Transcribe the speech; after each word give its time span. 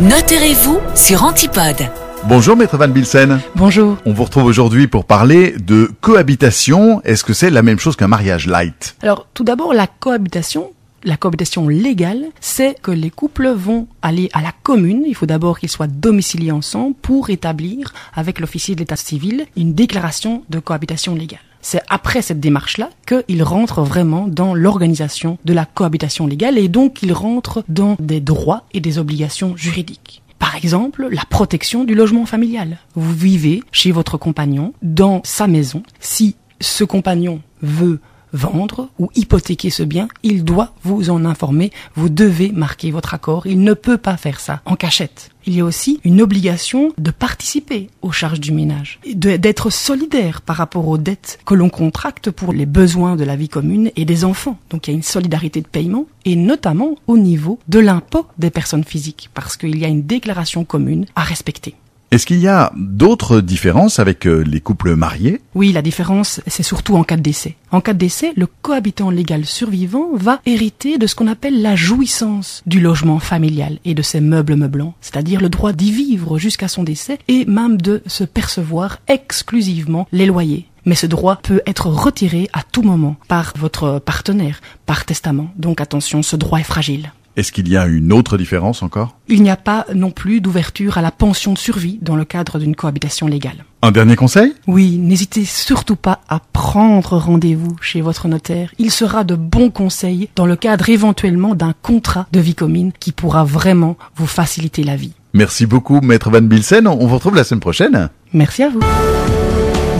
Notez-vous 0.00 0.80
sur 0.94 1.24
Antipode. 1.24 1.90
Bonjour 2.24 2.56
Maître 2.56 2.78
Van 2.78 2.88
Bilsen. 2.88 3.38
Bonjour. 3.54 3.98
On 4.06 4.14
vous 4.14 4.24
retrouve 4.24 4.44
aujourd'hui 4.44 4.86
pour 4.86 5.04
parler 5.04 5.54
de 5.58 5.90
cohabitation. 6.00 7.02
Est-ce 7.02 7.22
que 7.22 7.34
c'est 7.34 7.50
la 7.50 7.60
même 7.60 7.78
chose 7.78 7.96
qu'un 7.96 8.08
mariage 8.08 8.46
light? 8.46 8.96
Alors, 9.02 9.26
tout 9.34 9.44
d'abord, 9.44 9.74
la 9.74 9.86
cohabitation, 9.86 10.70
la 11.04 11.18
cohabitation 11.18 11.68
légale, 11.68 12.24
c'est 12.40 12.80
que 12.80 12.90
les 12.90 13.10
couples 13.10 13.50
vont 13.50 13.88
aller 14.00 14.30
à 14.32 14.40
la 14.40 14.52
commune. 14.62 15.02
Il 15.06 15.14
faut 15.14 15.26
d'abord 15.26 15.58
qu'ils 15.58 15.68
soient 15.68 15.86
domiciliés 15.86 16.52
ensemble 16.52 16.94
pour 17.02 17.28
établir 17.28 17.92
avec 18.14 18.40
l'officier 18.40 18.74
de 18.74 18.80
l'état 18.80 18.96
civil 18.96 19.44
une 19.54 19.74
déclaration 19.74 20.44
de 20.48 20.60
cohabitation 20.60 21.14
légale. 21.14 21.40
C'est 21.62 21.82
après 21.88 22.22
cette 22.22 22.40
démarche-là 22.40 22.90
qu'ils 23.06 23.42
rentrent 23.42 23.82
vraiment 23.82 24.26
dans 24.26 24.54
l'organisation 24.54 25.38
de 25.44 25.52
la 25.52 25.66
cohabitation 25.66 26.26
légale 26.26 26.58
et 26.58 26.68
donc 26.68 27.02
ils 27.02 27.12
rentrent 27.12 27.64
dans 27.68 27.96
des 27.98 28.20
droits 28.20 28.64
et 28.72 28.80
des 28.80 28.98
obligations 28.98 29.56
juridiques. 29.56 30.22
Par 30.38 30.56
exemple, 30.56 31.08
la 31.10 31.24
protection 31.28 31.84
du 31.84 31.94
logement 31.94 32.24
familial. 32.24 32.78
Vous 32.94 33.12
vivez 33.12 33.62
chez 33.72 33.92
votre 33.92 34.16
compagnon 34.16 34.72
dans 34.82 35.20
sa 35.22 35.46
maison. 35.46 35.82
Si 36.00 36.34
ce 36.60 36.82
compagnon 36.82 37.42
veut 37.62 38.00
vendre 38.32 38.88
ou 38.98 39.10
hypothéquer 39.14 39.70
ce 39.70 39.82
bien, 39.82 40.08
il 40.22 40.44
doit 40.44 40.72
vous 40.82 41.10
en 41.10 41.24
informer, 41.24 41.70
vous 41.94 42.08
devez 42.08 42.50
marquer 42.50 42.90
votre 42.90 43.14
accord, 43.14 43.46
il 43.46 43.62
ne 43.62 43.74
peut 43.74 43.98
pas 43.98 44.16
faire 44.16 44.40
ça 44.40 44.60
en 44.64 44.76
cachette. 44.76 45.30
Il 45.46 45.56
y 45.56 45.60
a 45.60 45.64
aussi 45.64 46.00
une 46.04 46.20
obligation 46.20 46.92
de 46.98 47.10
participer 47.10 47.88
aux 48.02 48.12
charges 48.12 48.40
du 48.40 48.52
ménage, 48.52 49.00
d'être 49.14 49.70
solidaire 49.70 50.42
par 50.42 50.56
rapport 50.56 50.86
aux 50.86 50.98
dettes 50.98 51.38
que 51.46 51.54
l'on 51.54 51.70
contracte 51.70 52.30
pour 52.30 52.52
les 52.52 52.66
besoins 52.66 53.16
de 53.16 53.24
la 53.24 53.36
vie 53.36 53.48
commune 53.48 53.90
et 53.96 54.04
des 54.04 54.24
enfants. 54.24 54.58
Donc 54.68 54.86
il 54.86 54.90
y 54.90 54.94
a 54.94 54.96
une 54.96 55.02
solidarité 55.02 55.60
de 55.62 55.66
paiement 55.66 56.06
et 56.24 56.36
notamment 56.36 56.96
au 57.06 57.16
niveau 57.16 57.58
de 57.68 57.78
l'impôt 57.78 58.26
des 58.38 58.50
personnes 58.50 58.84
physiques 58.84 59.30
parce 59.34 59.56
qu'il 59.56 59.78
y 59.78 59.84
a 59.84 59.88
une 59.88 60.06
déclaration 60.06 60.64
commune 60.64 61.06
à 61.16 61.22
respecter. 61.22 61.74
Est-ce 62.10 62.26
qu'il 62.26 62.40
y 62.40 62.48
a 62.48 62.72
d'autres 62.76 63.40
différences 63.40 64.00
avec 64.00 64.26
euh, 64.26 64.42
les 64.42 64.60
couples 64.60 64.96
mariés? 64.96 65.40
Oui, 65.54 65.70
la 65.70 65.80
différence, 65.80 66.40
c'est 66.48 66.64
surtout 66.64 66.96
en 66.96 67.04
cas 67.04 67.16
de 67.16 67.22
décès. 67.22 67.54
En 67.70 67.80
cas 67.80 67.92
de 67.92 67.98
décès, 67.98 68.32
le 68.36 68.48
cohabitant 68.48 69.10
légal 69.10 69.46
survivant 69.46 70.08
va 70.14 70.40
hériter 70.44 70.98
de 70.98 71.06
ce 71.06 71.14
qu'on 71.14 71.28
appelle 71.28 71.62
la 71.62 71.76
jouissance 71.76 72.64
du 72.66 72.80
logement 72.80 73.20
familial 73.20 73.78
et 73.84 73.94
de 73.94 74.02
ses 74.02 74.20
meubles 74.20 74.56
meublants, 74.56 74.94
c'est-à-dire 75.00 75.40
le 75.40 75.48
droit 75.48 75.72
d'y 75.72 75.92
vivre 75.92 76.36
jusqu'à 76.36 76.66
son 76.66 76.82
décès 76.82 77.20
et 77.28 77.44
même 77.44 77.80
de 77.80 78.02
se 78.06 78.24
percevoir 78.24 78.98
exclusivement 79.06 80.08
les 80.10 80.26
loyers. 80.26 80.66
Mais 80.86 80.96
ce 80.96 81.06
droit 81.06 81.36
peut 81.36 81.62
être 81.64 81.86
retiré 81.86 82.48
à 82.52 82.64
tout 82.64 82.82
moment 82.82 83.14
par 83.28 83.52
votre 83.56 84.00
partenaire, 84.00 84.60
par 84.84 85.04
testament. 85.04 85.50
Donc 85.56 85.80
attention, 85.80 86.24
ce 86.24 86.34
droit 86.34 86.58
est 86.58 86.64
fragile. 86.64 87.12
Est-ce 87.40 87.52
qu'il 87.52 87.70
y 87.70 87.76
a 87.78 87.86
une 87.86 88.12
autre 88.12 88.36
différence 88.36 88.82
encore? 88.82 89.16
Il 89.26 89.42
n'y 89.42 89.48
a 89.48 89.56
pas 89.56 89.86
non 89.94 90.10
plus 90.10 90.42
d'ouverture 90.42 90.98
à 90.98 91.00
la 91.00 91.10
pension 91.10 91.54
de 91.54 91.58
survie 91.58 91.98
dans 92.02 92.14
le 92.14 92.26
cadre 92.26 92.58
d'une 92.58 92.76
cohabitation 92.76 93.26
légale. 93.26 93.64
Un 93.80 93.92
dernier 93.92 94.14
conseil? 94.14 94.52
Oui, 94.66 94.98
n'hésitez 94.98 95.46
surtout 95.46 95.96
pas 95.96 96.20
à 96.28 96.40
prendre 96.52 97.16
rendez-vous 97.16 97.76
chez 97.80 98.02
votre 98.02 98.28
notaire. 98.28 98.74
Il 98.78 98.90
sera 98.90 99.24
de 99.24 99.36
bons 99.36 99.70
conseils 99.70 100.28
dans 100.36 100.44
le 100.44 100.54
cadre 100.54 100.90
éventuellement 100.90 101.54
d'un 101.54 101.72
contrat 101.80 102.26
de 102.30 102.40
vie 102.40 102.54
commune 102.54 102.92
qui 103.00 103.10
pourra 103.10 103.42
vraiment 103.42 103.96
vous 104.16 104.26
faciliter 104.26 104.84
la 104.84 104.96
vie. 104.96 105.14
Merci 105.32 105.64
beaucoup 105.64 106.02
Maître 106.02 106.28
Van 106.28 106.42
Bilsen. 106.42 106.86
On 106.86 107.06
vous 107.06 107.14
retrouve 107.14 107.36
la 107.36 107.44
semaine 107.44 107.60
prochaine. 107.60 108.10
Merci 108.34 108.64
à 108.64 108.68
vous. 108.68 108.80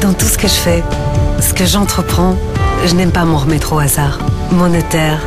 Dans 0.03 0.13
tout 0.13 0.27
ce 0.27 0.37
que 0.37 0.47
je 0.47 0.53
fais, 0.53 0.83
ce 1.41 1.55
que 1.55 1.65
j'entreprends, 1.65 2.37
je 2.85 2.95
n'aime 2.95 3.13
pas 3.13 3.25
m'en 3.25 3.39
remettre 3.39 3.73
au 3.73 3.79
hasard. 3.79 4.19
Mon 4.53 4.69
notaire, 4.69 5.27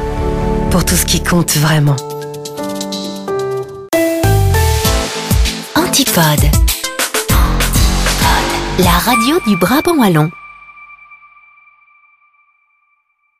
pour 0.73 0.83
tout 0.83 0.95
ce 0.95 1.05
qui 1.05 1.21
compte 1.21 1.55
vraiment. 1.57 1.95
Antipode. 5.75 6.49
La 8.79 8.89
radio 8.89 9.39
du 9.45 9.55
Brabant 9.55 9.95
Wallon. 9.99 10.31